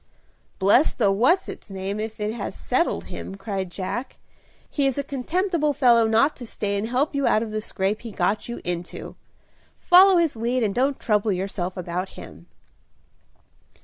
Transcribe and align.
"Bless 0.57 0.93
the 0.95 1.11
what's 1.11 1.47
its 1.47 1.69
name 1.69 1.99
if 1.99 2.19
it 2.19 2.33
has 2.33 2.55
settled 2.55 3.03
him," 3.03 3.35
cried 3.35 3.69
Jack. 3.69 4.17
"He 4.67 4.87
is 4.87 4.97
a 4.97 5.03
contemptible 5.03 5.73
fellow 5.73 6.07
not 6.07 6.35
to 6.37 6.47
stay 6.47 6.75
and 6.75 6.87
help 6.87 7.13
you 7.13 7.27
out 7.27 7.43
of 7.43 7.51
the 7.51 7.61
scrape 7.61 8.01
he 8.01 8.09
got 8.09 8.49
you 8.49 8.61
into. 8.63 9.15
Follow 9.79 10.17
his 10.17 10.35
lead 10.35 10.63
and 10.63 10.73
don't 10.73 10.99
trouble 10.99 11.31
yourself 11.31 11.77
about 11.77 12.13
him." 12.17 12.47